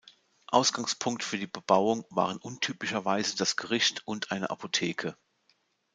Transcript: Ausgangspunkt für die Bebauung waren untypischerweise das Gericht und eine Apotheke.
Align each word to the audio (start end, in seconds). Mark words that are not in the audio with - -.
Ausgangspunkt 0.47 1.21
für 1.23 1.37
die 1.37 1.45
Bebauung 1.45 2.05
waren 2.09 2.37
untypischerweise 2.39 3.37
das 3.37 3.55
Gericht 3.55 4.01
und 4.07 4.31
eine 4.31 4.49
Apotheke. 4.49 5.15